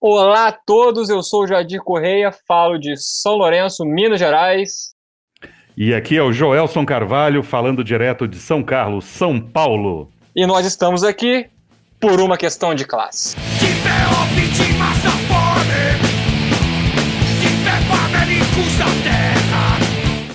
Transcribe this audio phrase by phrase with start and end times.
[0.00, 4.94] Olá a todos, eu sou o Jadir Correia, falo de São Lourenço, Minas Gerais.
[5.76, 10.08] E aqui é o Joelson Carvalho, falando direto de São Carlos, São Paulo.
[10.36, 11.46] E nós estamos aqui
[11.98, 13.34] por uma questão de classe.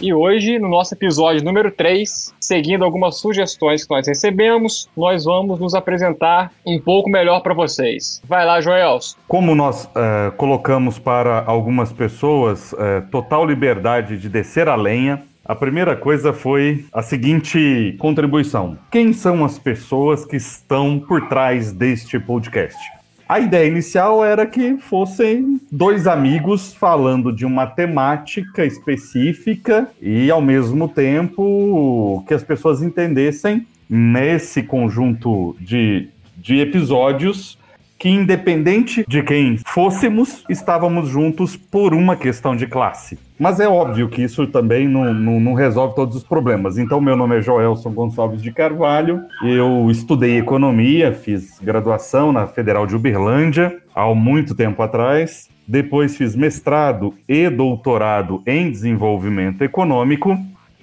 [0.04, 5.62] E hoje, no nosso episódio número 3, seguindo algumas sugestões que nós recebemos, nós vamos
[5.62, 8.21] nos apresentar um pouco melhor para vocês.
[8.28, 9.16] Vai lá, Joels.
[9.30, 12.78] Como nós uh, colocamos para algumas pessoas uh,
[13.11, 19.46] total liberdade de descer a lenha, a primeira coisa foi a seguinte contribuição: quem são
[19.46, 22.78] as pessoas que estão por trás deste podcast?
[23.27, 30.41] A ideia inicial era que fossem dois amigos falando de uma temática específica e, ao
[30.41, 37.58] mesmo tempo, que as pessoas entendessem nesse conjunto de, de episódios
[38.03, 43.17] que, independente de quem fôssemos, estávamos juntos por uma questão de classe.
[43.39, 46.77] Mas é óbvio que isso também não, não, não, resolve todos os problemas.
[46.77, 52.86] Então, meu nome é Joelson Gonçalves de Carvalho, eu estudei economia, fiz graduação na Federal
[52.86, 55.47] de Uberlândia há muito tempo atrás.
[55.66, 60.38] Depois fiz mestrado e doutorado em desenvolvimento econômico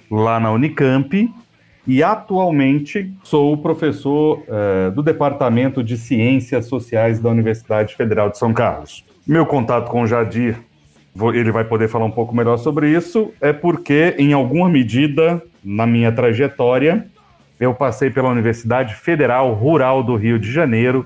[0.09, 1.31] lá na Unicamp
[1.87, 8.53] e atualmente sou professor uh, do Departamento de Ciências Sociais da Universidade Federal de São
[8.53, 9.03] Carlos.
[9.25, 10.59] Meu contato com o Jadir,
[11.33, 15.85] ele vai poder falar um pouco melhor sobre isso, é porque, em alguma medida, na
[15.85, 17.07] minha trajetória,
[17.59, 21.05] eu passei pela Universidade Federal Rural do Rio de Janeiro,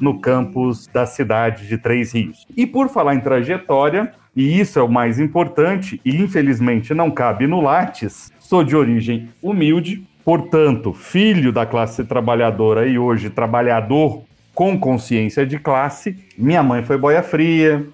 [0.00, 2.46] no campus da cidade de Três Rios.
[2.56, 7.46] E por falar em trajetória, e isso é o mais importante, e infelizmente não cabe
[7.46, 14.22] no Lattes, sou de origem humilde, Portanto, filho da classe trabalhadora e hoje trabalhador
[14.54, 17.86] com consciência de classe, minha mãe foi boia fria,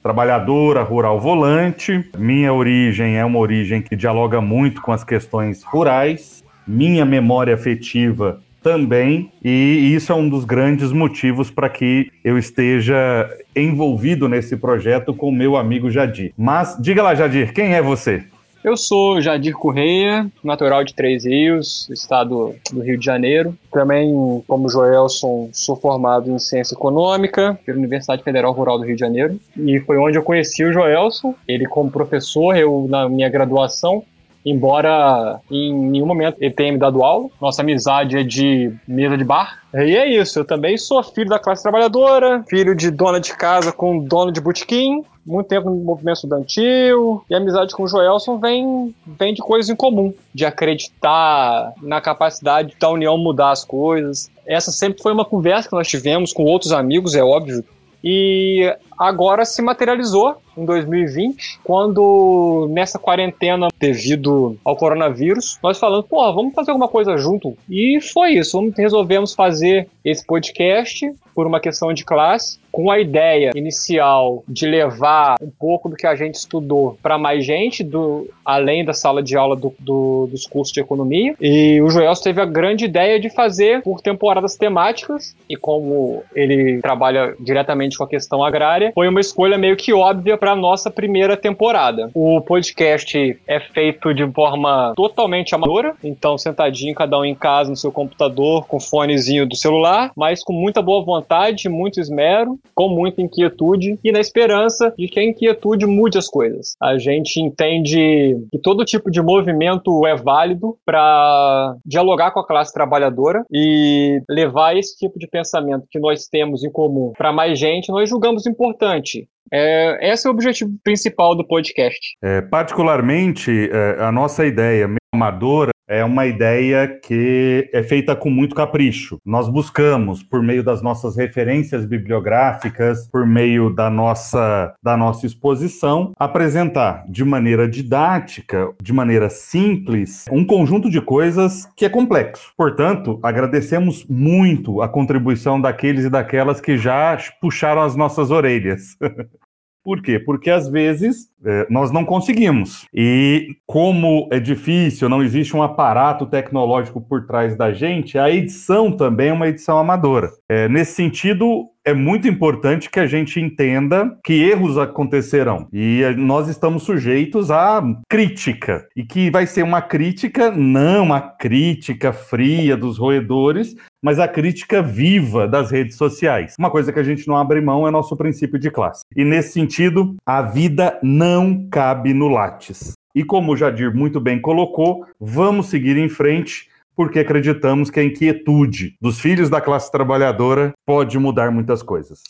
[0.00, 2.08] trabalhadora rural volante.
[2.16, 6.44] Minha origem é uma origem que dialoga muito com as questões rurais.
[6.66, 13.28] Minha memória afetiva também, e isso é um dos grandes motivos para que eu esteja
[13.56, 16.32] envolvido nesse projeto com meu amigo Jadir.
[16.38, 18.24] Mas diga lá, Jadir, quem é você?
[18.64, 23.58] Eu sou Jadir Correia, natural de Três Rios, estado do Rio de Janeiro.
[23.72, 24.14] Também,
[24.46, 29.36] como Joelson, sou formado em Ciência Econômica pela Universidade Federal Rural do Rio de Janeiro.
[29.56, 31.34] E foi onde eu conheci o Joelson.
[31.48, 34.04] Ele como professor, eu na minha graduação,
[34.44, 37.28] embora em nenhum momento ele tenha me dado aula.
[37.40, 39.60] Nossa amizade é de mesa de bar.
[39.74, 43.72] E é isso, eu também sou filho da classe trabalhadora, filho de dona de casa
[43.72, 48.38] com dono de botequim, muito tempo no movimento estudantil, e a amizade com o Joelson
[48.38, 54.30] vem, vem de coisas em comum, de acreditar na capacidade da união mudar as coisas.
[54.46, 57.64] Essa sempre foi uma conversa que nós tivemos com outros amigos, é óbvio,
[58.04, 58.74] e
[59.08, 66.54] agora se materializou em 2020, quando nessa quarentena devido ao coronavírus, nós falamos, porra, vamos
[66.54, 67.56] fazer alguma coisa junto.
[67.68, 73.50] E foi isso, resolvemos fazer esse podcast por uma questão de classe com a ideia
[73.54, 78.82] inicial de levar um pouco do que a gente estudou para mais gente, do, além
[78.82, 81.34] da sala de aula do, do, dos cursos de economia.
[81.38, 86.80] E o Joel teve a grande ideia de fazer por temporadas temáticas, e como ele
[86.80, 91.36] trabalha diretamente com a questão agrária, foi uma escolha meio que óbvia para nossa primeira
[91.36, 92.10] temporada.
[92.14, 97.76] O podcast é feito de forma totalmente amadora, então sentadinho cada um em casa no
[97.76, 103.20] seu computador, com fonezinho do celular, mas com muita boa vontade, muito esmero com muita
[103.20, 106.76] inquietude e na esperança de que a inquietude mude as coisas.
[106.80, 112.72] A gente entende que todo tipo de movimento é válido para dialogar com a classe
[112.72, 117.90] trabalhadora e levar esse tipo de pensamento que nós temos em comum para mais gente,
[117.90, 119.28] nós julgamos importante.
[119.52, 122.16] É, esse é o objetivo principal do podcast.
[122.22, 128.54] É, particularmente, é, a nossa ideia amadora é uma ideia que é feita com muito
[128.54, 129.18] capricho.
[129.26, 136.12] Nós buscamos, por meio das nossas referências bibliográficas, por meio da nossa, da nossa exposição,
[136.18, 142.54] apresentar de maneira didática, de maneira simples, um conjunto de coisas que é complexo.
[142.56, 148.96] Portanto, agradecemos muito a contribuição daqueles e daquelas que já puxaram as nossas orelhas.
[149.84, 150.18] Por quê?
[150.18, 152.86] Porque às vezes é, nós não conseguimos.
[152.94, 158.92] E como é difícil, não existe um aparato tecnológico por trás da gente, a edição
[158.92, 160.30] também é uma edição amadora.
[160.48, 166.48] É, nesse sentido, é muito importante que a gente entenda que erros acontecerão e nós
[166.48, 172.98] estamos sujeitos à crítica e que vai ser uma crítica, não uma crítica fria dos
[172.98, 176.54] roedores, mas a crítica viva das redes sociais.
[176.58, 179.04] Uma coisa que a gente não abre mão é nosso princípio de classe.
[179.16, 182.92] E nesse sentido, a vida não cabe no Lattes.
[183.14, 188.04] E como o Jadir muito bem colocou, vamos seguir em frente porque acreditamos que a
[188.04, 192.20] inquietude dos filhos da classe trabalhadora pode mudar muitas coisas.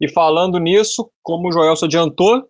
[0.00, 2.42] E falando nisso, como o Joel se adiantou,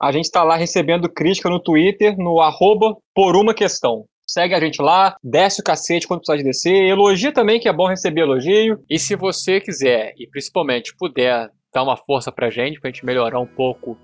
[0.00, 4.04] a gente está lá recebendo crítica no Twitter, no arroba por uma questão.
[4.26, 7.72] Segue a gente lá, desce o cacete quando precisar de descer, elogia também, que é
[7.72, 8.78] bom receber elogio.
[8.88, 13.40] E se você quiser, e principalmente puder, dar uma força pra gente, pra gente melhorar
[13.40, 13.98] um pouco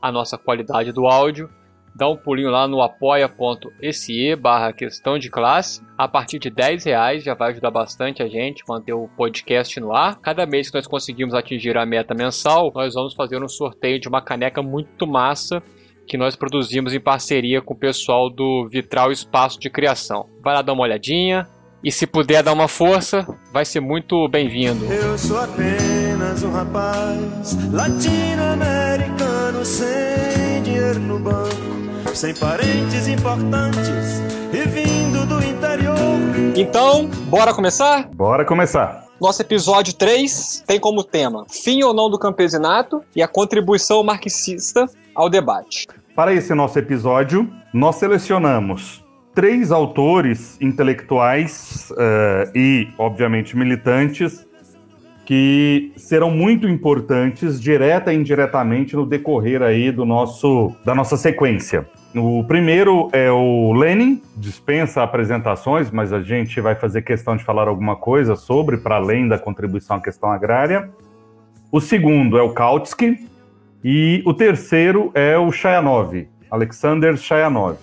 [0.00, 1.50] a nossa qualidade do áudio,
[1.96, 5.80] dá um pulinho lá no apoia.se barra questão de classe.
[5.96, 9.94] A partir de 10 reais já vai ajudar bastante a gente manter o podcast no
[9.94, 10.20] ar.
[10.20, 14.08] Cada mês que nós conseguimos atingir a meta mensal, nós vamos fazer um sorteio de
[14.08, 15.62] uma caneca muito massa
[16.06, 20.28] que nós produzimos em parceria com o pessoal do Vitral Espaço de Criação.
[20.42, 21.48] Vai lá dar uma olhadinha.
[21.82, 24.84] E se puder dar uma força, vai ser muito bem-vindo.
[24.86, 31.85] Eu sou apenas um rapaz latino-americano sem dinheiro no banco
[32.16, 35.96] sem parentes importantes e vindo do interior.
[36.56, 38.08] Então, bora começar?
[38.14, 39.04] Bora começar.
[39.20, 44.86] Nosso episódio 3 tem como tema Fim ou não do campesinato e a contribuição marxista
[45.14, 45.86] ao debate.
[46.14, 49.04] Para esse nosso episódio, nós selecionamos
[49.34, 54.46] três autores intelectuais uh, e, obviamente, militantes
[55.26, 61.86] que serão muito importantes direta e indiretamente no decorrer aí do nosso da nossa sequência.
[62.18, 67.68] O primeiro é o Lenin, dispensa apresentações, mas a gente vai fazer questão de falar
[67.68, 70.88] alguma coisa sobre, para além da contribuição à questão agrária.
[71.70, 73.28] O segundo é o Kautsky.
[73.84, 77.76] E o terceiro é o Shayanov, Alexander Shayanov.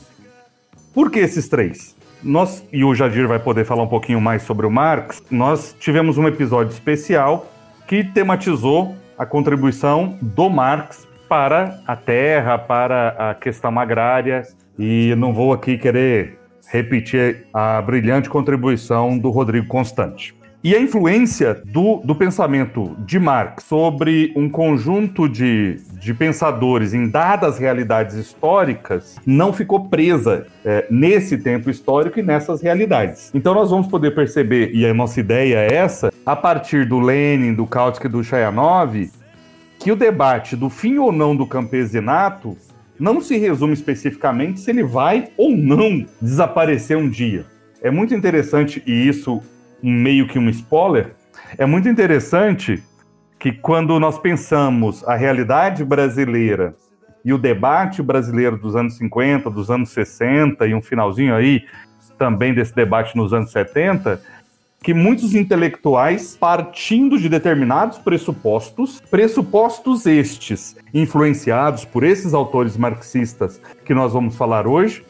[0.95, 1.95] Por que esses três?
[2.23, 6.17] Nós, e o Jadir vai poder falar um pouquinho mais sobre o Marx, nós tivemos
[6.17, 7.45] um episódio especial
[7.87, 14.43] que tematizou a contribuição do Marx para a terra, para a questão agrária,
[14.77, 16.39] e não vou aqui querer
[16.71, 20.35] repetir a brilhante contribuição do Rodrigo Constante.
[20.63, 27.09] E a influência do, do pensamento de Marx sobre um conjunto de, de pensadores em
[27.09, 33.29] dadas realidades históricas não ficou presa é, nesse tempo histórico e nessas realidades.
[33.33, 37.53] Então nós vamos poder perceber, e a nossa ideia é essa, a partir do Lenin,
[37.53, 38.95] do Kautsky e do Shayanov,
[39.83, 42.57] que o debate do fim ou não do campesinato
[42.97, 47.45] não se resume especificamente se ele vai ou não desaparecer um dia.
[47.81, 49.43] É muito interessante, e isso
[49.81, 51.15] meio que um spoiler,
[51.57, 52.81] é muito interessante
[53.37, 56.77] que quando nós pensamos a realidade brasileira
[57.25, 61.61] e o debate brasileiro dos anos 50, dos anos 60 e um finalzinho aí
[62.17, 64.21] também desse debate nos anos 70,
[64.83, 73.93] que muitos intelectuais, partindo de determinados pressupostos, pressupostos estes influenciados por esses autores marxistas que
[73.93, 75.05] nós vamos falar hoje,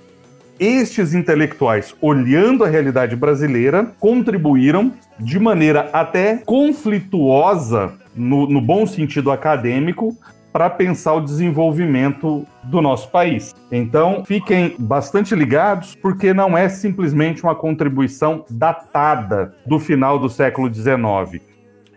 [0.59, 9.31] estes intelectuais, olhando a realidade brasileira, contribuíram de maneira até conflituosa, no, no bom sentido
[9.31, 10.15] acadêmico,
[10.53, 13.55] para pensar o desenvolvimento do nosso país.
[13.71, 20.71] Então, fiquem bastante ligados, porque não é simplesmente uma contribuição datada do final do século
[20.71, 21.41] XIX.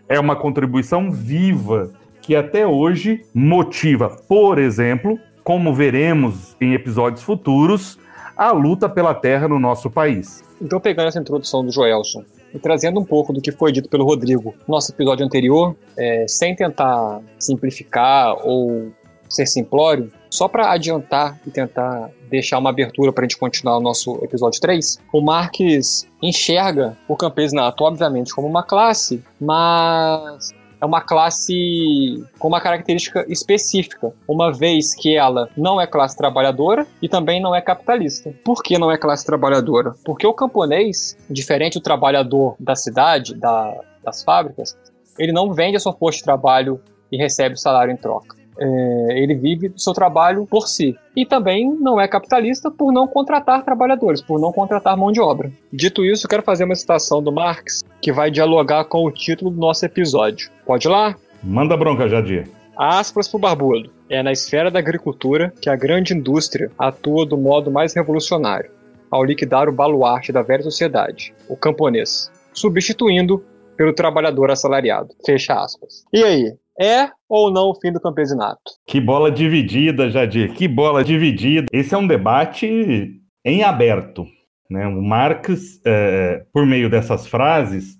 [0.09, 7.99] É uma contribuição viva que até hoje motiva, por exemplo, como veremos em episódios futuros,
[8.35, 10.43] a luta pela terra no nosso país.
[10.59, 12.25] Então, pegando essa introdução do Joelson
[12.57, 16.25] e trazendo um pouco do que foi dito pelo Rodrigo no nosso episódio anterior, é,
[16.27, 18.91] sem tentar simplificar ou
[19.29, 23.81] ser simplório, só para adiantar e tentar deixar uma abertura para a gente continuar o
[23.81, 31.01] nosso episódio 3, o Marx enxerga o campesinato, obviamente, como uma classe, mas é uma
[31.01, 37.41] classe com uma característica específica, uma vez que ela não é classe trabalhadora e também
[37.41, 38.33] não é capitalista.
[38.43, 39.93] Por que não é classe trabalhadora?
[40.03, 44.77] Porque o camponês, diferente do trabalhador da cidade, da, das fábricas,
[45.17, 46.79] ele não vende a sua força de trabalho
[47.11, 48.37] e recebe o salário em troca.
[48.59, 50.97] É, ele vive do seu trabalho por si.
[51.15, 55.51] E também não é capitalista por não contratar trabalhadores, por não contratar mão de obra.
[55.71, 59.59] Dito isso, quero fazer uma citação do Marx que vai dialogar com o título do
[59.59, 60.49] nosso episódio.
[60.65, 61.15] Pode ir lá?
[61.43, 62.49] Manda bronca, Jadir.
[62.75, 63.91] Aspas pro Barbudo.
[64.09, 68.71] É na esfera da agricultura que a grande indústria atua do modo mais revolucionário,
[69.11, 73.43] ao liquidar o baluarte da velha sociedade, o camponês, substituindo
[73.75, 75.13] pelo trabalhador assalariado.
[75.25, 76.05] Fecha aspas.
[76.13, 78.61] E aí, é ou não o fim do campesinato?
[78.85, 81.67] Que bola dividida, Jadir, que bola dividida.
[81.71, 84.25] Esse é um debate em aberto.
[84.69, 84.85] Né?
[84.87, 87.97] O Marx, é, por meio dessas frases,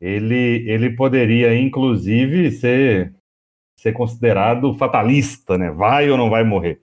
[0.00, 3.14] ele, ele poderia, inclusive, ser,
[3.78, 5.70] ser considerado fatalista, né?
[5.70, 6.80] Vai ou não vai morrer?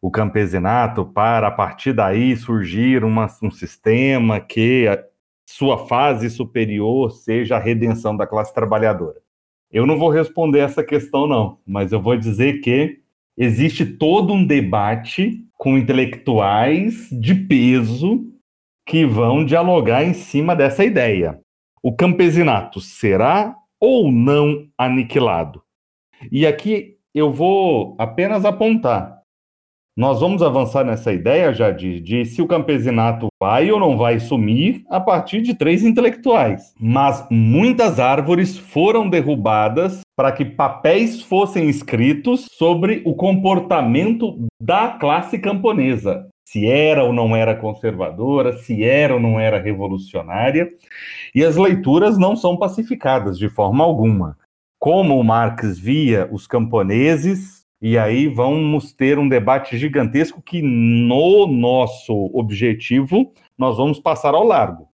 [0.00, 5.02] O campesinato, para a partir daí surgir uma, um sistema que a
[5.48, 9.23] sua fase superior seja a redenção da classe trabalhadora.
[9.70, 13.00] Eu não vou responder essa questão, não, mas eu vou dizer que
[13.36, 18.24] existe todo um debate com intelectuais de peso
[18.86, 21.40] que vão dialogar em cima dessa ideia
[21.84, 25.62] o campesinato será ou não aniquilado?
[26.32, 29.20] E aqui eu vou apenas apontar.
[29.96, 34.84] Nós vamos avançar nessa ideia, Jadir, de se o campesinato vai ou não vai sumir
[34.90, 36.74] a partir de três intelectuais.
[36.80, 45.38] Mas muitas árvores foram derrubadas para que papéis fossem escritos sobre o comportamento da classe
[45.38, 50.70] camponesa se era ou não era conservadora, se era ou não era revolucionária,
[51.34, 54.38] e as leituras não são pacificadas de forma alguma.
[54.78, 62.30] Como Marx via os camponeses, e aí vamos ter um debate gigantesco que, no nosso
[62.32, 64.88] objetivo, nós vamos passar ao largo.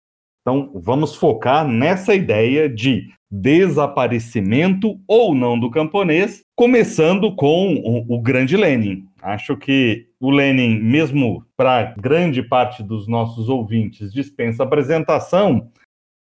[0.42, 8.22] Então, vamos focar nessa ideia de desaparecimento ou não do camponês, começando com o, o
[8.22, 9.06] grande Lenin.
[9.22, 15.70] Acho que o Lenin, mesmo para grande parte dos nossos ouvintes, dispensa apresentação,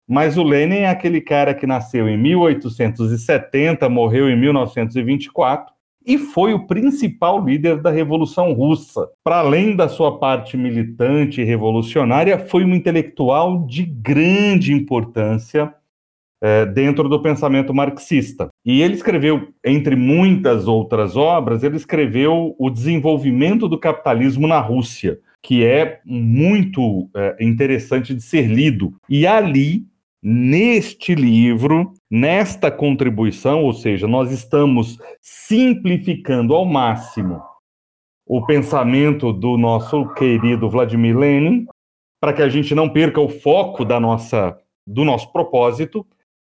[0.07, 5.73] mas o Lenin é aquele cara que nasceu em 1870, morreu em 1924
[6.05, 9.07] e foi o principal líder da Revolução Russa.
[9.23, 15.73] Para além da sua parte militante e revolucionária, foi um intelectual de grande importância
[16.41, 18.49] é, dentro do pensamento marxista.
[18.65, 25.19] E ele escreveu, entre muitas outras obras, ele escreveu O Desenvolvimento do Capitalismo na Rússia,
[25.41, 28.93] que é muito é, interessante de ser lido.
[29.07, 29.85] E ali,
[30.21, 37.41] neste livro, nesta contribuição, ou seja, nós estamos simplificando ao máximo
[38.25, 41.65] o pensamento do nosso querido Vladimir Lenin,
[42.19, 46.05] para que a gente não perca o foco da nossa, do nosso propósito,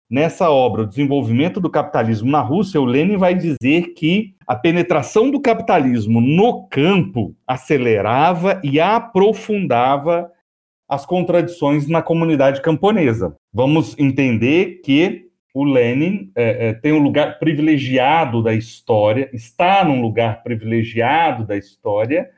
[0.09, 5.31] Nessa obra, O Desenvolvimento do Capitalismo na Rússia, o Lenin vai dizer que a penetração
[5.31, 10.31] do capitalismo no campo acelerava e aprofundava
[10.87, 13.35] as contradições na comunidade camponesa.
[13.53, 20.01] Vamos entender que o Lenin é, é, tem um lugar privilegiado da história, está num
[20.01, 22.29] lugar privilegiado da história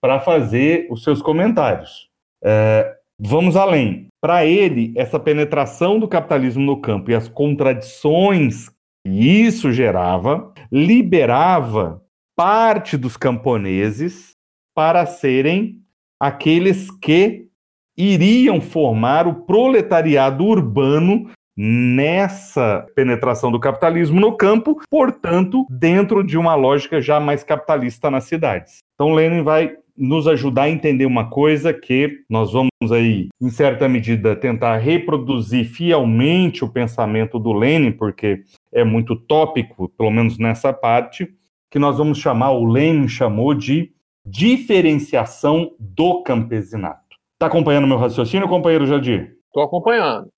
[0.00, 2.08] para fazer os seus comentários.
[2.42, 4.08] É, vamos além.
[4.20, 8.70] Para ele, essa penetração do capitalismo no campo e as contradições
[9.04, 12.02] que isso gerava liberava
[12.36, 14.32] parte dos camponeses
[14.74, 15.82] para serem
[16.20, 17.48] aqueles que
[17.96, 26.54] iriam formar o proletariado urbano nessa penetração do capitalismo no campo, portanto, dentro de uma
[26.54, 28.78] lógica já mais capitalista nas cidades.
[28.94, 33.86] Então, Lenin vai nos ajudar a entender uma coisa que nós vamos aí, em certa
[33.88, 40.72] medida, tentar reproduzir fielmente o pensamento do Lenin, porque é muito tópico, pelo menos nessa
[40.72, 41.28] parte,
[41.70, 43.92] que nós vamos chamar, o Lenin chamou de
[44.24, 47.01] diferenciação do campesinato.
[47.42, 49.34] Está acompanhando meu raciocínio, companheiro Jadir?
[49.48, 50.28] Estou acompanhando.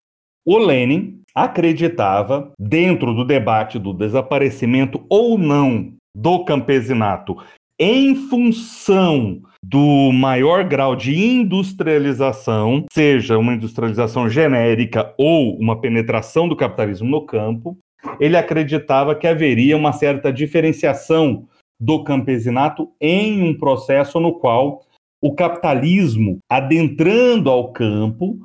[0.42, 7.36] O Lenin acreditava, dentro do debate do desaparecimento ou não do campesinato
[7.78, 16.56] em função do maior grau de industrialização, seja uma industrialização genérica ou uma penetração do
[16.56, 17.76] capitalismo no campo,
[18.18, 21.46] ele acreditava que haveria uma certa diferenciação
[21.78, 24.80] do campesinato em um processo no qual
[25.24, 28.38] o capitalismo, adentrando ao campo,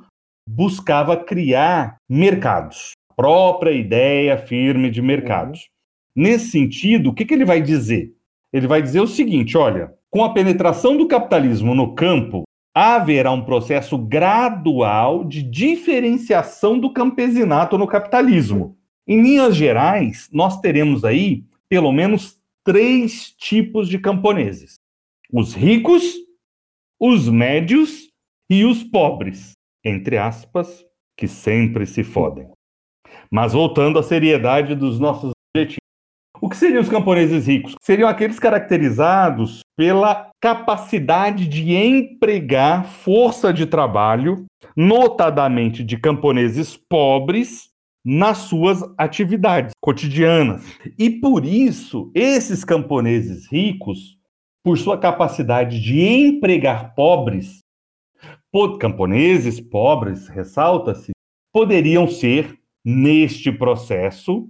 [0.49, 5.67] buscava criar mercados, própria ideia firme de mercados.
[6.15, 6.23] Uhum.
[6.23, 8.13] Nesse sentido, o que, que ele vai dizer?
[8.53, 12.43] Ele vai dizer o seguinte: olha, com a penetração do capitalismo no campo,
[12.73, 18.77] haverá um processo gradual de diferenciação do campesinato no capitalismo.
[19.05, 24.75] Em linhas gerais, nós teremos aí pelo menos três tipos de camponeses:
[25.29, 26.28] os ricos,
[26.99, 28.09] os médios
[28.49, 29.53] e os pobres,
[29.85, 30.85] entre aspas,
[31.17, 32.49] que sempre se fodem.
[33.31, 35.79] Mas voltando à seriedade dos nossos objetivos.
[36.41, 37.75] O que seriam os camponeses ricos?
[37.81, 47.69] Seriam aqueles caracterizados pela capacidade de empregar força de trabalho, notadamente de camponeses pobres,
[48.05, 50.65] nas suas atividades cotidianas.
[50.97, 54.18] E por isso, esses camponeses ricos,
[54.69, 57.57] por sua capacidade de empregar pobres,
[58.79, 61.09] camponeses pobres, ressalta-se,
[61.51, 64.47] poderiam ser, neste processo,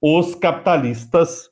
[0.00, 1.50] os capitalistas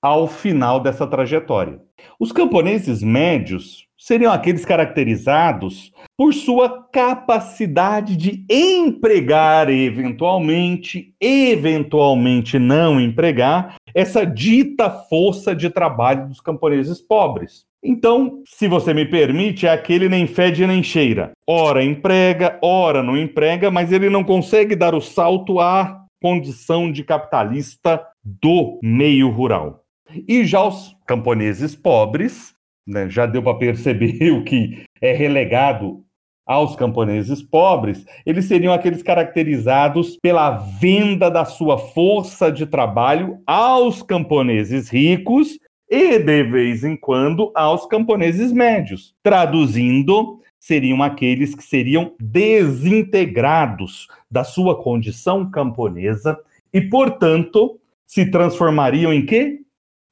[0.00, 1.82] ao final dessa trajetória.
[2.18, 13.76] Os camponeses médios seriam aqueles caracterizados por sua capacidade de empregar eventualmente, eventualmente não empregar,
[13.94, 17.66] essa dita força de trabalho dos camponeses pobres.
[17.82, 21.32] Então, se você me permite, é aquele nem fede nem cheira.
[21.46, 27.04] Ora emprega, ora não emprega, mas ele não consegue dar o salto à condição de
[27.04, 29.84] capitalista do meio rural.
[30.26, 32.54] E já os camponeses pobres,
[32.86, 36.04] né, já deu para perceber o que é relegado
[36.46, 44.02] aos camponeses pobres, eles seriam aqueles caracterizados pela venda da sua força de trabalho aos
[44.02, 45.58] camponeses ricos
[45.90, 49.14] e, de vez em quando, aos camponeses médios.
[49.22, 56.38] Traduzindo, seriam aqueles que seriam desintegrados da sua condição camponesa
[56.72, 59.60] e, portanto, se transformariam em quê?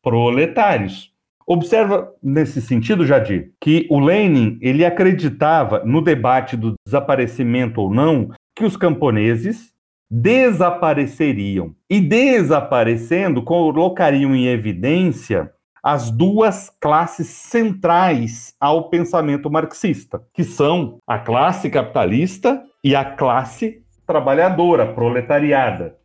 [0.06, 1.10] Proletários.
[1.44, 8.30] Observa nesse sentido, Jadir, que o Lenin ele acreditava no debate do desaparecimento ou não
[8.54, 9.74] que os camponeses
[10.08, 15.50] desapareceriam e desaparecendo colocariam em evidência
[15.82, 23.82] as duas classes centrais ao pensamento marxista, que são a classe capitalista e a classe
[24.06, 25.96] trabalhadora, proletariada.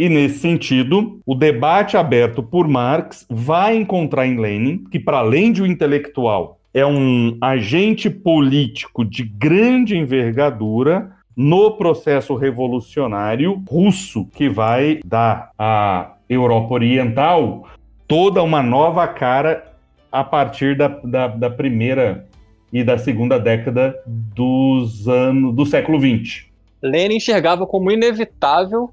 [0.00, 5.52] E nesse sentido, o debate aberto por Marx vai encontrar em Lenin que, para além
[5.52, 14.48] de um intelectual, é um agente político de grande envergadura no processo revolucionário russo que
[14.48, 17.68] vai dar à Europa Oriental
[18.08, 19.70] toda uma nova cara
[20.10, 22.26] a partir da, da, da primeira
[22.72, 26.46] e da segunda década dos anos do século XX.
[26.82, 28.88] Lenin enxergava como inevitável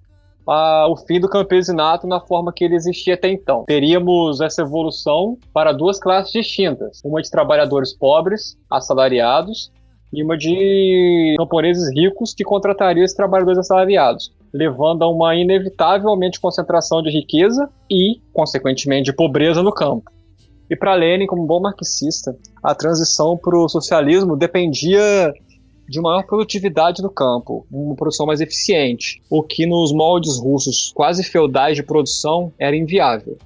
[0.47, 3.65] o fim do campesinato na forma que ele existia até então.
[3.65, 9.71] Teríamos essa evolução para duas classes distintas: uma de trabalhadores pobres, assalariados,
[10.13, 17.01] e uma de camponeses ricos que contratariam esses trabalhadores assalariados, levando a uma inevitavelmente concentração
[17.01, 20.09] de riqueza e, consequentemente, de pobreza no campo.
[20.69, 25.33] E para Lenin, como bom marxista, a transição para o socialismo dependia
[25.87, 31.23] de maior produtividade no campo, uma produção mais eficiente, o que nos moldes russos quase
[31.23, 33.37] feudais de produção era inviável.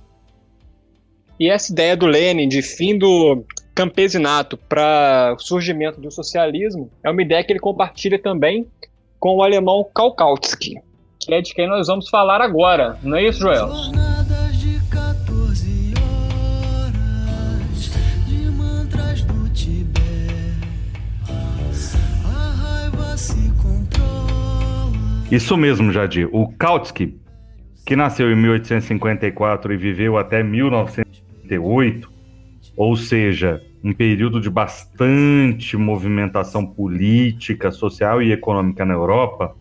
[1.40, 7.10] E essa ideia do Lenin de fim do campesinato para o surgimento do socialismo é
[7.10, 8.68] uma ideia que ele compartilha também
[9.20, 10.76] com o alemão Kautsky,
[11.20, 13.70] que é de quem nós vamos falar agora, não é isso, Joel?
[25.32, 26.28] Isso mesmo, Jadir.
[26.34, 27.18] O Kautsky,
[27.86, 32.12] que nasceu em 1854 e viveu até 1938,
[32.76, 39.56] ou seja, um período de bastante movimentação política, social e econômica na Europa,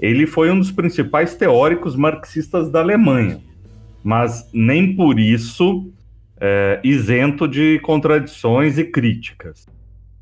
[0.00, 3.40] ele foi um dos principais teóricos marxistas da Alemanha,
[4.02, 5.92] mas nem por isso
[6.40, 9.66] é, isento de contradições e críticas.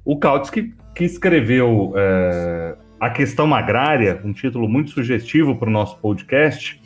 [0.04, 5.98] O Kautsky, que escreveu é, a Questão Agrária, um título muito sugestivo para o nosso
[5.98, 6.80] podcast,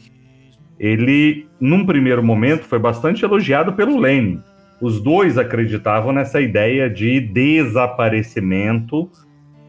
[0.80, 4.42] ele, num primeiro momento, foi bastante elogiado pelo Lenin.
[4.80, 9.10] Os dois acreditavam nessa ideia de desaparecimento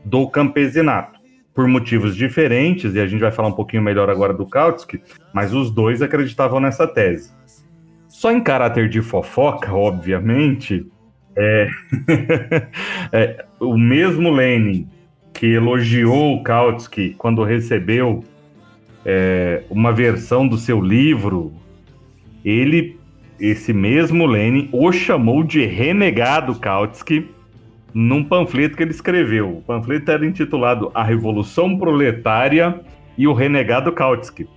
[0.05, 1.19] do campesinato,
[1.53, 5.01] por motivos diferentes, e a gente vai falar um pouquinho melhor agora do Kautsky,
[5.33, 7.33] mas os dois acreditavam nessa tese.
[8.07, 10.89] Só em caráter de fofoca, obviamente,
[11.35, 11.67] é,
[13.11, 14.87] é, o mesmo Lenin
[15.37, 18.23] que elogiou o Kautsky quando recebeu
[19.05, 21.53] é, uma versão do seu livro,
[22.43, 22.99] ele,
[23.39, 27.29] esse mesmo Lenin, o chamou de renegado Kautsky
[27.93, 29.59] num panfleto que ele escreveu.
[29.59, 32.81] O panfleto era intitulado A Revolução Proletária
[33.15, 34.47] e o Renegado Kautsky.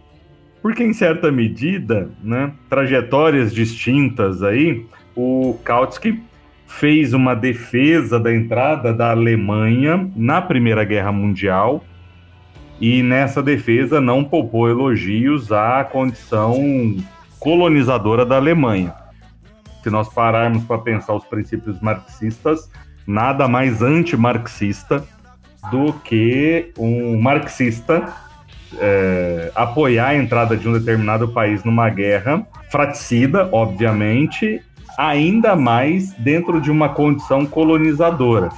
[0.63, 6.23] Porque, em certa medida, né, trajetórias distintas aí, o Kautsky
[6.79, 11.85] fez uma defesa da entrada da Alemanha na Primeira Guerra Mundial
[12.81, 16.97] e nessa defesa não poupou elogios à condição
[17.39, 18.95] colonizadora da Alemanha.
[19.83, 22.71] Se nós pararmos para pensar os princípios marxistas,
[23.07, 25.05] nada mais anti-marxista
[25.71, 28.15] do que um marxista
[28.79, 34.63] é, apoiar a entrada de um determinado país numa guerra fraticida, obviamente,
[35.01, 38.51] ainda mais dentro de uma condição colonizadora.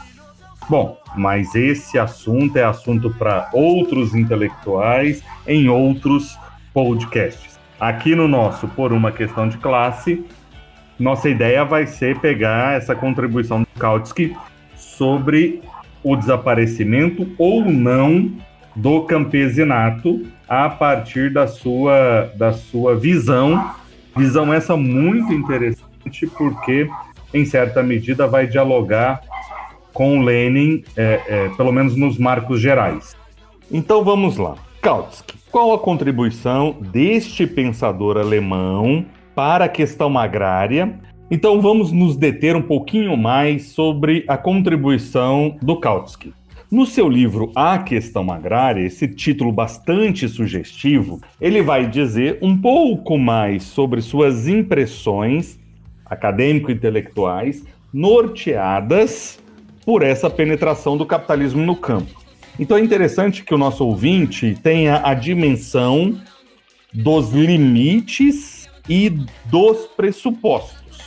[0.68, 6.36] Bom, mas esse assunto é assunto para outros intelectuais em outros
[6.74, 7.60] podcasts.
[7.78, 10.24] Aqui no nosso, por uma questão de classe,
[10.98, 14.36] nossa ideia vai ser pegar essa contribuição do Kautsky
[14.74, 15.62] sobre
[16.02, 18.32] o desaparecimento ou não
[18.74, 23.74] do campesinato a partir da sua, da sua visão.
[24.16, 25.81] Visão essa muito interessante,
[26.36, 26.88] porque,
[27.32, 29.20] em certa medida, vai dialogar
[29.92, 33.16] com Lenin, é, é, pelo menos nos marcos gerais.
[33.70, 34.56] Então vamos lá.
[34.80, 40.98] Kautsky, qual a contribuição deste pensador alemão para a questão agrária?
[41.30, 46.32] Então vamos nos deter um pouquinho mais sobre a contribuição do Kautsky.
[46.70, 53.18] No seu livro A Questão Agrária, esse título bastante sugestivo, ele vai dizer um pouco
[53.18, 55.60] mais sobre suas impressões
[56.12, 59.38] acadêmico-intelectuais norteadas
[59.84, 62.22] por essa penetração do capitalismo no campo.
[62.58, 66.20] Então é interessante que o nosso ouvinte tenha a dimensão
[66.92, 69.10] dos limites e
[69.46, 71.00] dos pressupostos.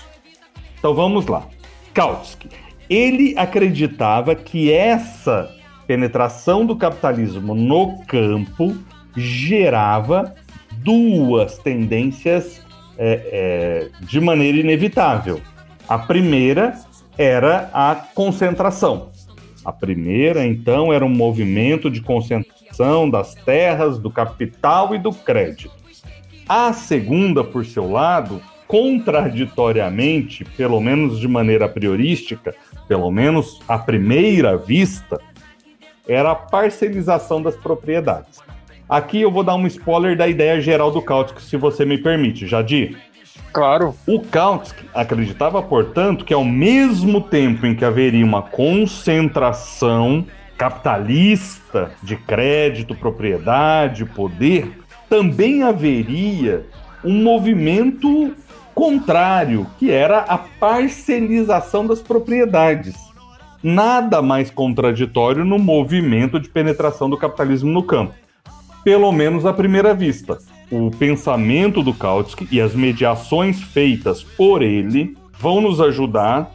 [0.78, 1.48] Então vamos lá.
[1.94, 2.50] Kautsky.
[2.90, 5.56] Ele acreditava que essa
[5.88, 8.76] penetração do capitalismo no campo
[9.16, 10.36] gerava
[10.84, 12.65] duas tendências
[12.98, 15.42] é, é, de maneira inevitável.
[15.88, 16.74] A primeira
[17.18, 19.10] era a concentração.
[19.64, 25.72] A primeira, então, era um movimento de concentração das terras, do capital e do crédito.
[26.48, 32.54] A segunda, por seu lado, contraditoriamente, pelo menos de maneira priorística,
[32.88, 35.20] pelo menos à primeira vista,
[36.08, 38.40] era a parcelização das propriedades.
[38.88, 42.46] Aqui eu vou dar um spoiler da ideia geral do Kautsky, se você me permite,
[42.46, 42.98] Jadir.
[43.52, 43.96] Claro.
[44.06, 50.26] O Kautsky acreditava, portanto, que ao mesmo tempo em que haveria uma concentração
[50.58, 54.72] capitalista de crédito, propriedade, poder,
[55.10, 56.66] também haveria
[57.04, 58.34] um movimento
[58.74, 63.06] contrário, que era a parcelização das propriedades
[63.64, 68.14] nada mais contraditório no movimento de penetração do capitalismo no campo.
[68.86, 70.38] Pelo menos à primeira vista.
[70.72, 76.52] O pensamento do Kautsky e as mediações feitas por ele vão nos ajudar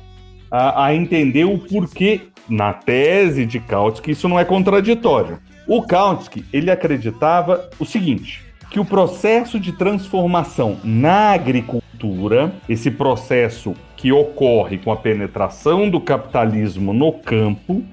[0.48, 5.40] a, a entender o porquê, na tese de Kautsky, isso não é contraditório.
[5.66, 13.74] O Kautsky, ele acreditava o seguinte, que o processo de transformação na agricultura, esse processo
[14.00, 17.84] que ocorre com a penetração do capitalismo no campo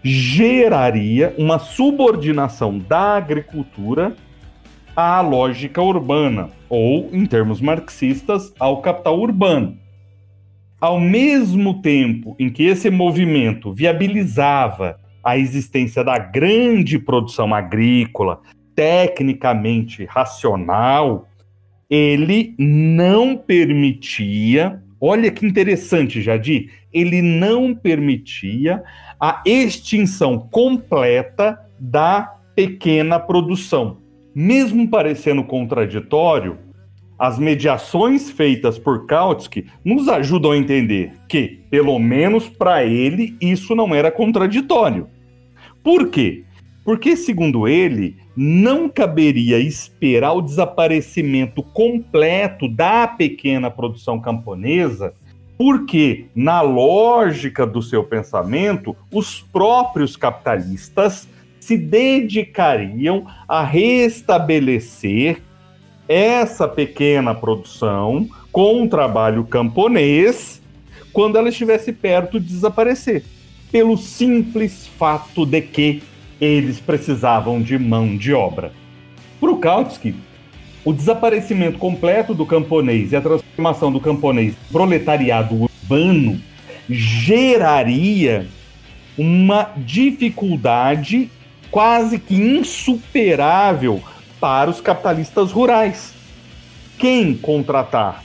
[0.00, 4.14] geraria uma subordinação da agricultura
[4.94, 9.76] à lógica urbana, ou, em termos marxistas, ao capital urbano.
[10.80, 18.40] Ao mesmo tempo em que esse movimento viabilizava a existência da grande produção agrícola,
[18.76, 21.26] tecnicamente racional,
[21.90, 26.68] ele não permitia Olha que interessante, Jadi.
[26.92, 28.82] Ele não permitia
[29.20, 33.98] a extinção completa da pequena produção.
[34.34, 36.58] Mesmo parecendo contraditório,
[37.16, 43.76] as mediações feitas por Kautsky nos ajudam a entender que, pelo menos para ele, isso
[43.76, 45.06] não era contraditório.
[45.84, 46.42] Por quê?
[46.86, 55.12] Porque, segundo ele, não caberia esperar o desaparecimento completo da pequena produção camponesa,
[55.58, 65.42] porque, na lógica do seu pensamento, os próprios capitalistas se dedicariam a restabelecer
[66.08, 70.62] essa pequena produção com o trabalho camponês
[71.12, 73.24] quando ela estivesse perto de desaparecer,
[73.72, 76.00] pelo simples fato de que
[76.40, 78.72] eles precisavam de mão de obra.
[79.58, 80.14] Kautsky,
[80.84, 86.40] o desaparecimento completo do camponês e a transformação do camponês em proletariado urbano
[86.88, 88.46] geraria
[89.18, 91.30] uma dificuldade
[91.70, 94.02] quase que insuperável
[94.38, 96.14] para os capitalistas rurais.
[96.98, 98.22] Quem contratar?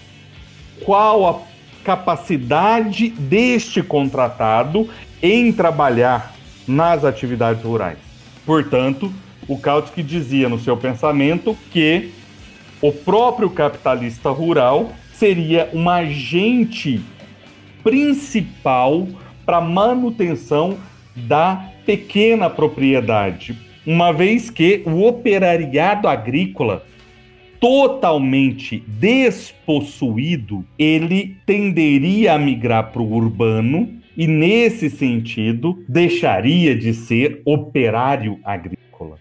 [0.84, 1.40] Qual a
[1.84, 4.88] capacidade deste contratado
[5.22, 6.36] em trabalhar
[6.72, 7.98] nas atividades rurais.
[8.46, 9.14] Portanto,
[9.48, 12.12] o Kautsky dizia no seu pensamento que
[12.82, 17.02] o próprio capitalista rural seria um agente
[17.84, 19.08] principal
[19.46, 20.78] para manutenção
[21.16, 26.86] da pequena propriedade, uma vez que o operariado agrícola
[27.60, 37.42] totalmente despossuído, ele tenderia a migrar para o urbano e, nesse sentido, deixaria de ser
[37.46, 39.18] operário agrícola.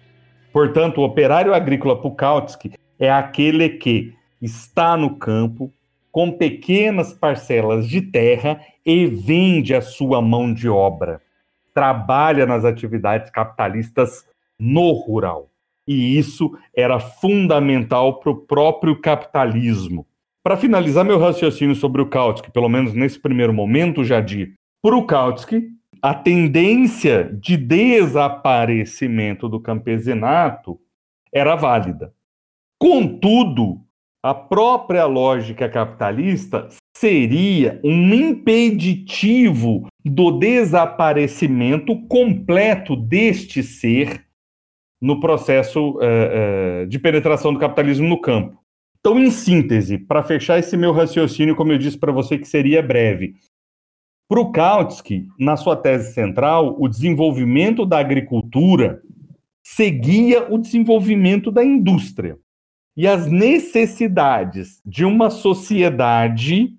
[0.52, 5.72] Portanto, o operário agrícola Pukautsky é aquele que está no campo
[6.10, 11.20] com pequenas parcelas de terra e vende a sua mão de obra.
[11.72, 14.26] Trabalha nas atividades capitalistas
[14.58, 15.48] no rural.
[15.86, 20.06] E isso era fundamental para o próprio capitalismo.
[20.42, 25.06] Para finalizar meu raciocínio sobre o Kautsky, pelo menos nesse primeiro momento, Jadir, para o
[25.06, 25.70] Kautsky,
[26.02, 30.80] a tendência de desaparecimento do campesinato
[31.32, 32.14] era válida.
[32.78, 33.80] Contudo,
[34.22, 44.26] a própria lógica capitalista seria um impeditivo do desaparecimento completo deste ser
[45.00, 48.58] no processo uh, uh, de penetração do capitalismo no campo.
[48.98, 52.82] Então, em síntese, para fechar esse meu raciocínio, como eu disse para você que seria
[52.82, 53.34] breve,
[54.30, 59.02] para o Kautsky, na sua tese central, o desenvolvimento da agricultura
[59.60, 62.38] seguia o desenvolvimento da indústria.
[62.96, 66.70] E as necessidades de uma sociedade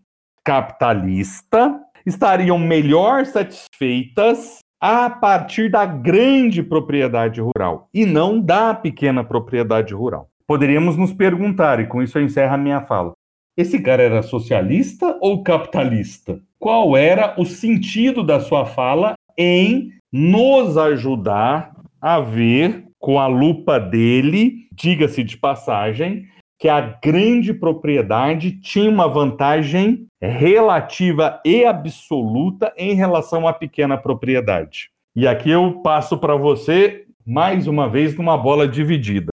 [0.45, 9.93] capitalista estariam melhor satisfeitas a partir da grande propriedade rural e não da pequena propriedade
[9.93, 10.29] rural.
[10.47, 13.11] Poderíamos nos perguntar, e com isso eu encerro a minha fala:
[13.57, 16.41] esse cara era socialista ou capitalista?
[16.61, 23.79] Qual era o sentido da sua fala em nos ajudar a ver com a lupa
[23.79, 26.27] dele, diga-se de passagem,
[26.59, 34.91] que a grande propriedade tinha uma vantagem relativa e absoluta em relação à pequena propriedade.
[35.15, 39.31] E aqui eu passo para você mais uma vez numa bola dividida.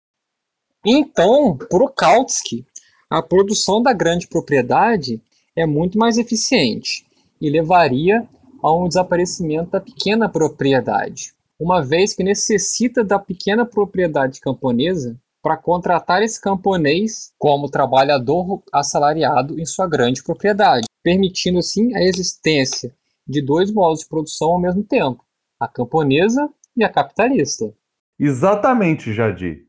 [0.84, 2.66] Então, para o Kautsky,
[3.08, 5.22] a produção da grande propriedade
[5.56, 7.06] é muito mais eficiente
[7.42, 8.28] e levaria
[8.62, 15.58] a um desaparecimento da pequena propriedade, uma vez que necessita da pequena propriedade camponesa para
[15.58, 22.94] contratar esse camponês como trabalhador assalariado em sua grande propriedade, permitindo assim a existência
[23.28, 25.26] de dois modos de produção ao mesmo tempo,
[25.60, 27.74] a camponesa e a capitalista.
[28.20, 29.66] Exatamente, Jadir.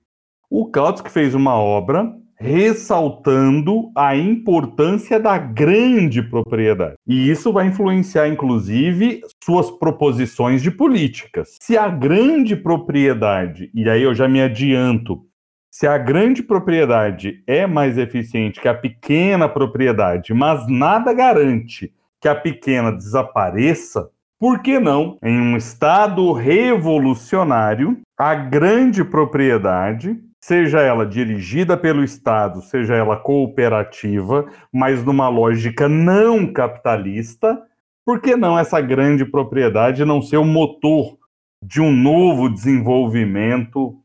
[0.50, 6.96] O Kautsky fez uma obra ressaltando a importância da grande propriedade.
[7.06, 11.56] E isso vai influenciar, inclusive, suas proposições de políticas.
[11.60, 15.24] Se a grande propriedade, e aí eu já me adianto,
[15.70, 22.28] se a grande propriedade é mais eficiente que a pequena propriedade, mas nada garante que
[22.28, 31.06] a pequena desapareça, por que não, em um estado revolucionário, a grande propriedade seja ela
[31.06, 37.62] dirigida pelo Estado, seja ela cooperativa, mas numa lógica não capitalista,
[38.04, 41.16] por que não essa grande propriedade não ser o motor
[41.62, 43.96] de um novo desenvolvimento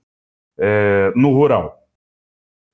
[0.60, 1.76] é, no rural?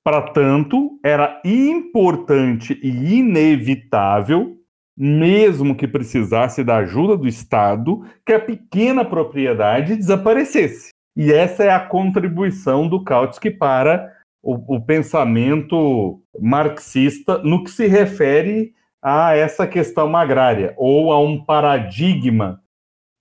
[0.04, 4.58] Para tanto, era importante e inevitável,
[4.94, 10.93] mesmo que precisasse da ajuda do Estado, que a pequena propriedade desaparecesse.
[11.16, 17.86] E essa é a contribuição do Kautsky para o, o pensamento marxista no que se
[17.86, 22.60] refere a essa questão agrária, ou a um paradigma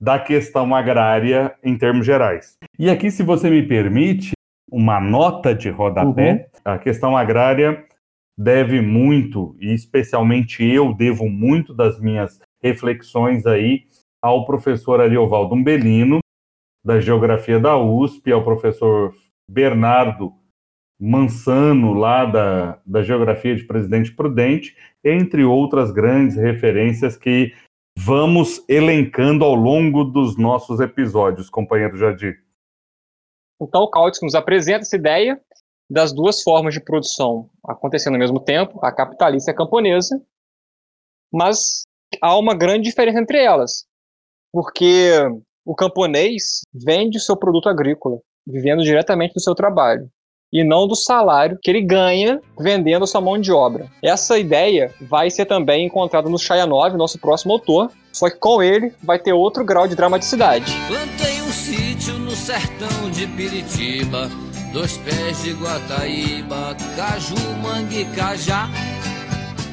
[0.02, 2.58] da questão agrária em termos gerais.
[2.80, 4.32] E aqui, se você me permite,
[4.72, 6.62] uma nota de rodapé, uhum.
[6.66, 7.86] a questão agrária
[8.38, 13.84] deve muito, e especialmente eu devo muito das minhas reflexões aí
[14.22, 16.20] ao professor Ariovaldo Umbelino,
[16.84, 19.16] da Geografia da USP, ao professor
[19.50, 20.34] Bernardo
[21.00, 27.54] Mansano, lá da, da Geografia de Presidente Prudente, entre outras grandes referências que
[27.98, 32.44] vamos elencando ao longo dos nossos episódios, companheiro Jadir.
[33.62, 35.40] Então, o Kautsky nos apresenta essa ideia
[35.90, 40.22] das duas formas de produção acontecendo ao mesmo tempo, a capitalista e a camponesa,
[41.32, 41.84] mas
[42.22, 43.86] há uma grande diferença entre elas,
[44.52, 45.12] porque
[45.66, 50.10] o camponês vende o seu produto agrícola, vivendo diretamente do seu trabalho,
[50.52, 53.88] e não do salário que ele ganha vendendo a sua mão de obra.
[54.04, 58.94] Essa ideia vai ser também encontrada no Chayanov, nosso próximo autor, só que com ele
[59.02, 60.72] vai ter outro grau de dramaticidade.
[60.88, 64.30] Plantei um sítio no sertão de Piritiba,
[64.72, 68.70] dois pés de Guataíba, caju, mangue, cajá.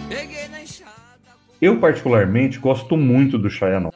[0.08, 0.90] Peguei na enxada.
[1.60, 3.92] Eu particularmente gosto muito do Chayanov.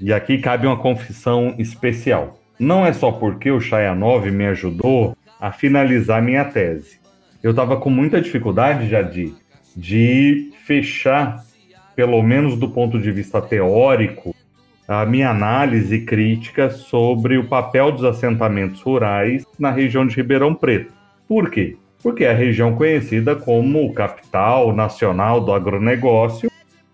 [0.00, 2.38] E aqui cabe uma confissão especial.
[2.58, 6.98] não é só porque o Chayanov me ajudou a finalizar minha tese.
[7.42, 9.34] Eu estava com muita dificuldade, Jadir,
[9.76, 11.44] de fechar,
[11.94, 14.34] pelo menos do ponto de vista teórico,
[14.88, 20.92] a minha análise crítica sobre o papel dos assentamentos rurais na região de Ribeirão Preto.
[21.28, 21.76] Por quê?
[22.02, 26.50] Porque é a região conhecida como capital nacional do agronegócio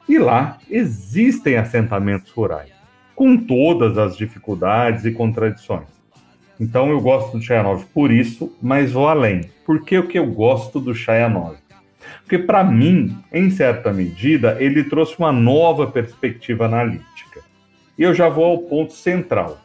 [0.09, 2.71] e lá existem assentamentos rurais,
[3.15, 5.89] com todas as dificuldades e contradições.
[6.59, 9.43] Então eu gosto do Chayanov por isso, mas vou além.
[9.65, 11.57] Por que que eu gosto do Chayanov?
[12.23, 17.41] Porque para mim, em certa medida, ele trouxe uma nova perspectiva analítica.
[17.99, 19.59] E eu já vou ao ponto central.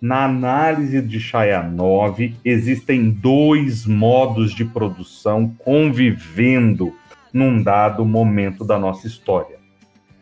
[0.00, 6.92] Na análise de Chayanov, existem dois modos de produção convivendo
[7.32, 9.56] num dado momento da nossa história: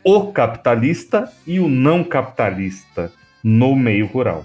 [0.05, 3.13] o capitalista e o não capitalista
[3.43, 4.45] no meio rural.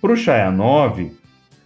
[0.00, 1.12] Para o Chayanov,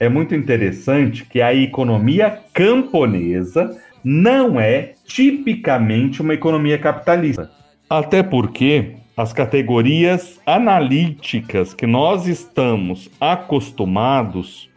[0.00, 7.50] é muito interessante que a economia camponesa não é tipicamente uma economia capitalista.
[7.88, 14.68] Até porque as categorias analíticas que nós estamos acostumados,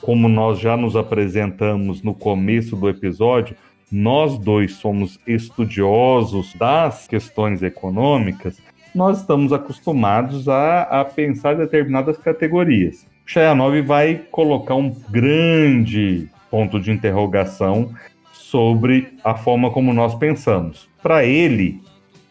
[0.00, 3.56] como nós já nos apresentamos no começo do episódio,
[3.90, 8.60] nós dois somos estudiosos das questões econômicas,
[8.94, 13.06] nós estamos acostumados a, a pensar determinadas categorias.
[13.24, 17.92] Chayanov vai colocar um grande ponto de interrogação
[18.32, 20.88] sobre a forma como nós pensamos.
[21.02, 21.80] Para ele,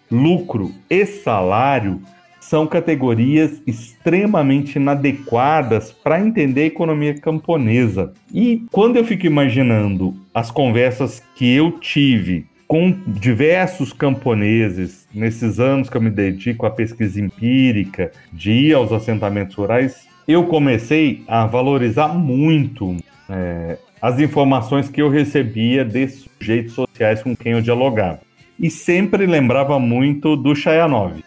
[0.10, 2.02] lucro e salário
[2.50, 8.14] são categorias extremamente inadequadas para entender a economia camponesa.
[8.34, 15.90] E quando eu fico imaginando as conversas que eu tive com diversos camponeses nesses anos
[15.90, 21.46] que eu me dedico à pesquisa empírica, de ir aos assentamentos rurais, eu comecei a
[21.46, 22.96] valorizar muito
[23.30, 28.22] é, as informações que eu recebia desses sujeitos sociais com quem eu dialogava
[28.60, 31.27] e sempre lembrava muito do Chayanov.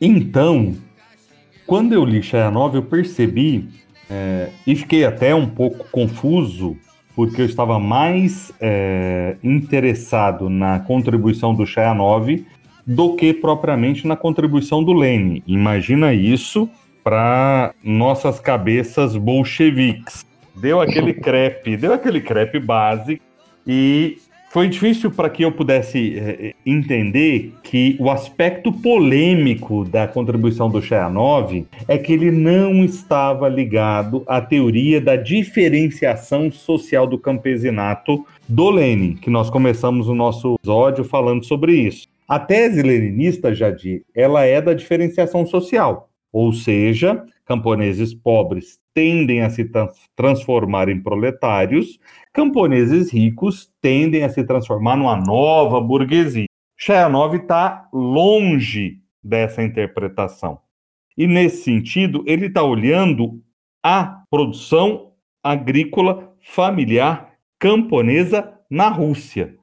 [0.00, 0.74] Então,
[1.66, 3.68] quando eu li Chayanov, eu percebi
[4.08, 6.76] é, e fiquei até um pouco confuso,
[7.14, 12.44] porque eu estava mais é, interessado na contribuição do Chayanov
[12.86, 15.42] do que propriamente na contribuição do Lenin.
[15.46, 16.68] Imagina isso
[17.04, 20.26] para nossas cabeças bolcheviques.
[20.56, 23.22] Deu aquele crepe, deu aquele crepe básico
[23.66, 24.18] e
[24.50, 30.82] foi difícil para que eu pudesse é, entender que o aspecto polêmico da contribuição do
[30.82, 38.70] Chayanov é que ele não estava ligado à teoria da diferenciação social do campesinato do
[38.70, 42.08] Lenin, que nós começamos o nosso episódio falando sobre isso.
[42.26, 49.50] A tese leninista, Jadir, ela é da diferenciação social, ou seja, camponeses pobres tendem a
[49.50, 49.70] se
[50.16, 51.98] transformar em proletários
[52.32, 56.46] camponeses ricos tendem a se transformar numa nova burguesia.
[56.76, 60.58] Chayanov está longe dessa interpretação.
[61.16, 63.42] E nesse sentido, ele está olhando
[63.82, 65.12] a produção
[65.42, 69.56] agrícola familiar camponesa na Rússia.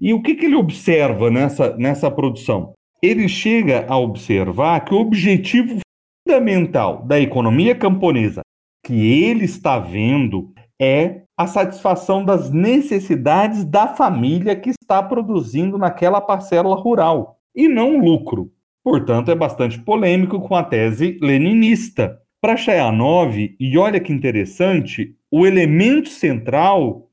[0.00, 2.72] E o que, que ele observa nessa, nessa produção?
[3.02, 5.80] Ele chega a observar que o objetivo
[6.26, 8.40] fundamental da economia camponesa
[8.82, 16.20] que ele está vendo é a satisfação das necessidades da família que está produzindo naquela
[16.20, 18.50] parcela rural, e não lucro.
[18.82, 22.20] Portanto, é bastante polêmico com a tese leninista.
[22.40, 27.08] Para Chayanov, e olha que interessante, o elemento central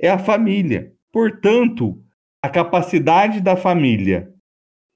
[0.00, 0.92] é a família.
[1.12, 1.98] Portanto,
[2.42, 4.30] a capacidade da família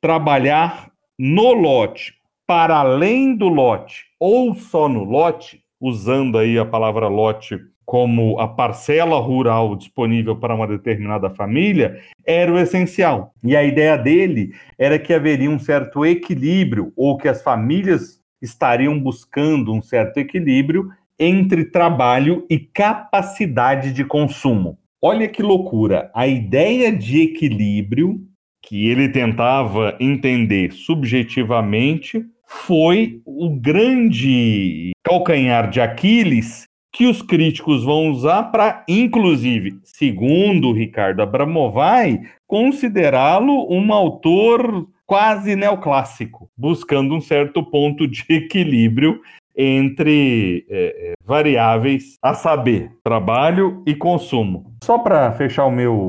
[0.00, 2.19] trabalhar no lote,
[2.50, 8.48] para além do lote, ou só no lote, usando aí a palavra lote como a
[8.48, 13.32] parcela rural disponível para uma determinada família, era o essencial.
[13.44, 18.98] E a ideia dele era que haveria um certo equilíbrio, ou que as famílias estariam
[18.98, 24.76] buscando um certo equilíbrio entre trabalho e capacidade de consumo.
[25.00, 26.10] Olha que loucura!
[26.12, 28.20] A ideia de equilíbrio
[28.60, 38.11] que ele tentava entender subjetivamente foi o grande calcanhar de Aquiles que os críticos vão
[38.11, 48.09] usar para, inclusive, segundo Ricardo Abramovay, considerá-lo um autor quase neoclássico, buscando um certo ponto
[48.09, 49.20] de equilíbrio
[49.57, 54.74] entre é, é variáveis a saber, trabalho e consumo.
[54.82, 56.09] Só para fechar o meu,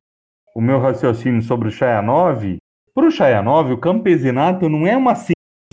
[0.56, 2.58] o meu raciocínio sobre o Chayanov,
[2.96, 5.16] para o Chayanov, o campesinato não é uma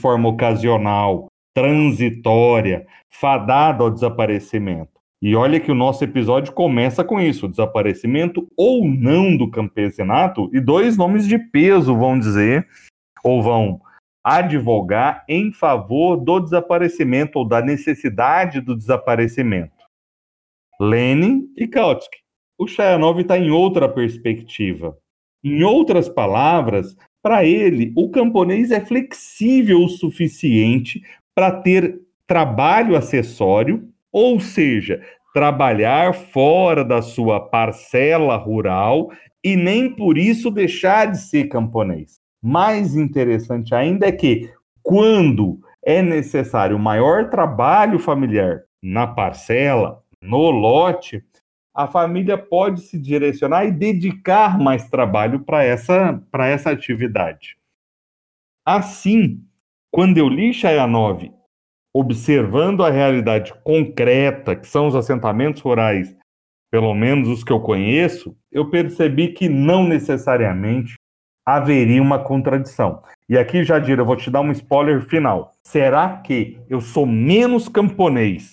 [0.01, 4.93] forma ocasional transitória, fadada ao desaparecimento.
[5.21, 10.49] E olha que o nosso episódio começa com isso: o desaparecimento ou não do campesinato,
[10.53, 12.67] e dois nomes de peso vão dizer,
[13.25, 13.81] ou vão
[14.23, 19.73] advogar em favor do desaparecimento ou da necessidade do desaparecimento.
[20.81, 22.19] Lenin e Kautsky.
[22.57, 24.97] O Chayanov está em outra perspectiva.
[25.43, 31.03] Em outras palavras, para ele, o camponês é flexível o suficiente
[31.35, 35.01] para ter trabalho acessório, ou seja,
[35.33, 39.11] trabalhar fora da sua parcela rural
[39.43, 42.17] e nem por isso deixar de ser camponês.
[42.43, 44.51] Mais interessante ainda é que,
[44.83, 51.23] quando é necessário maior trabalho familiar na parcela, no lote,
[51.79, 57.57] a família pode se direcionar e dedicar mais trabalho para essa, essa atividade.
[58.67, 59.45] Assim,
[59.89, 61.33] quando eu li Chayanov,
[61.95, 66.17] observando a realidade concreta, que são os assentamentos rurais,
[66.69, 70.95] pelo menos os que eu conheço, eu percebi que não necessariamente
[71.47, 73.05] haveria uma contradição.
[73.29, 75.53] E aqui, Jadir, eu vou te dar um spoiler final.
[75.65, 78.51] Será que eu sou menos camponês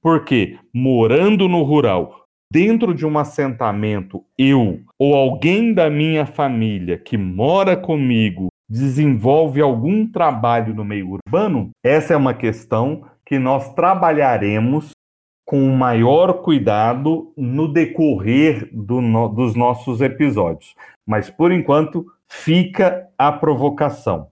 [0.00, 7.16] porque morando no rural dentro de um assentamento, eu ou alguém da minha família que
[7.16, 11.70] mora comigo desenvolve algum trabalho no meio urbano?
[11.84, 14.90] Essa é uma questão que nós trabalharemos
[15.46, 20.74] com maior cuidado no decorrer do no, dos nossos episódios.
[21.06, 24.28] Mas, por enquanto, fica a provocação.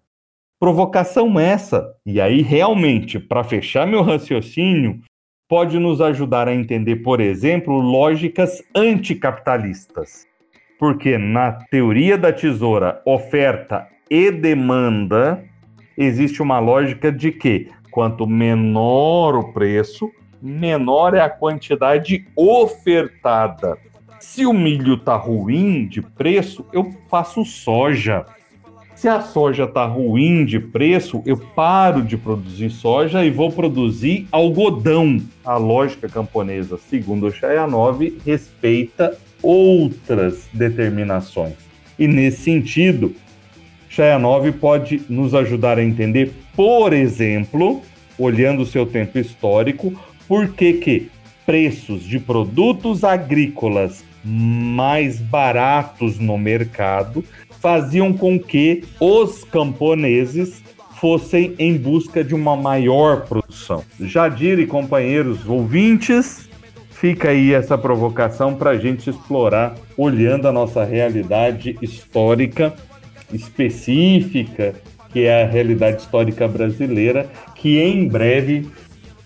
[0.61, 5.01] Provocação essa, e aí realmente, para fechar meu raciocínio,
[5.49, 10.27] pode nos ajudar a entender, por exemplo, lógicas anticapitalistas.
[10.79, 15.43] Porque na teoria da tesoura, oferta e demanda,
[15.97, 20.11] existe uma lógica de que quanto menor o preço,
[20.43, 23.79] menor é a quantidade ofertada.
[24.21, 28.27] Se o milho está ruim de preço, eu faço soja.
[28.97, 34.27] Se a soja está ruim de preço, eu paro de produzir soja e vou produzir
[34.33, 35.21] algodão.
[35.45, 41.57] A lógica camponesa, segundo o Chayanov, respeita outras determinações.
[41.99, 43.15] E nesse sentido,
[43.87, 47.83] Chayanov pode nos ajudar a entender, por exemplo,
[48.19, 49.93] olhando o seu tempo histórico,
[50.27, 51.11] por que, que
[51.45, 57.25] preços de produtos agrícolas mais baratos no mercado
[57.61, 60.63] faziam com que os camponeses
[61.01, 63.85] fossem em busca de uma maior produção.
[64.01, 66.49] Jadir e companheiros ouvintes,
[66.91, 72.75] fica aí essa provocação para a gente explorar, olhando a nossa realidade histórica
[73.33, 74.75] específica,
[75.13, 78.69] que é a realidade histórica brasileira, que em breve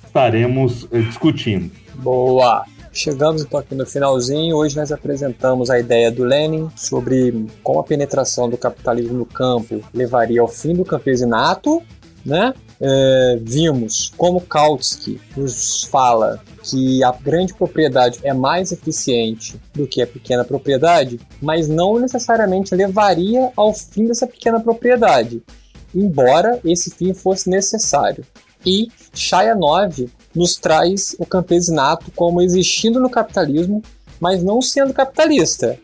[0.05, 1.71] estaremos eh, discutindo.
[1.95, 2.65] Boa!
[2.93, 4.57] Chegamos então aqui no finalzinho.
[4.57, 9.81] Hoje nós apresentamos a ideia do Lenin sobre como a penetração do capitalismo no campo
[9.95, 11.83] levaria ao fim do campesinato,
[12.25, 12.53] né?
[12.83, 20.01] É, vimos como Kautsky nos fala que a grande propriedade é mais eficiente do que
[20.01, 25.43] a pequena propriedade, mas não necessariamente levaria ao fim dessa pequena propriedade,
[25.95, 28.25] embora esse fim fosse necessário.
[28.65, 33.83] E Chayanov nos traz o campesinato como existindo no capitalismo,
[34.21, 35.79] mas não sendo capitalista,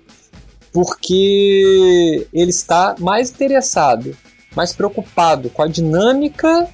[0.72, 4.16] porque ele está mais interessado,
[4.54, 6.68] mais preocupado com a dinâmica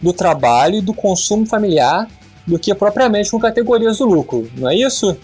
[0.00, 2.08] do trabalho e do consumo familiar
[2.46, 5.16] do que propriamente com categorias do lucro, não é isso?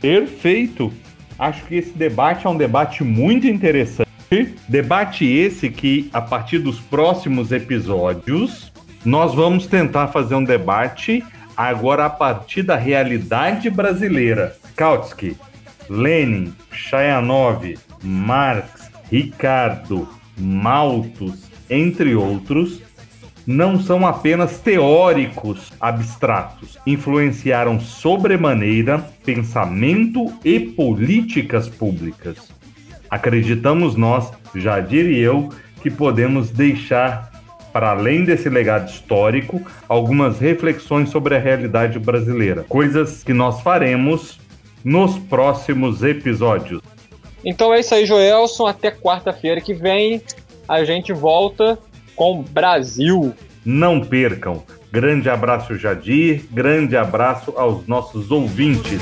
[0.00, 0.92] Perfeito.
[1.38, 4.08] Acho que esse debate é um debate muito interessante.
[4.68, 8.67] Debate esse que, a partir dos próximos episódios,
[9.04, 11.24] nós vamos tentar fazer um debate
[11.56, 14.56] agora a partir da realidade brasileira.
[14.76, 15.36] Kautsky,
[15.88, 22.80] Lenin, Chayanov, Marx, Ricardo, Malthus, entre outros,
[23.46, 32.52] não são apenas teóricos abstratos, influenciaram sobremaneira pensamento e políticas públicas.
[33.08, 35.48] Acreditamos nós, Jadir e eu,
[35.82, 37.30] que podemos deixar
[37.72, 44.38] para além desse legado histórico, algumas reflexões sobre a realidade brasileira, coisas que nós faremos
[44.84, 46.80] nos próximos episódios.
[47.44, 48.66] Então é isso aí, Joelson.
[48.66, 50.22] Até quarta-feira que vem
[50.68, 51.78] a gente volta
[52.14, 53.34] com Brasil.
[53.64, 54.62] Não percam.
[54.90, 56.44] Grande abraço, Jadir.
[56.50, 59.00] Grande abraço aos nossos ouvintes.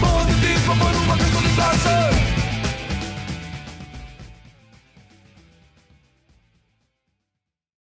[0.00, 0.19] Por